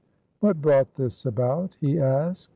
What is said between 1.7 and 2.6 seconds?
he asked.